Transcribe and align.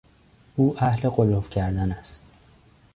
او 0.55 0.77
اهل 0.83 1.09
غلو 1.09 1.41
کردن 1.41 1.91
است. 1.91 2.23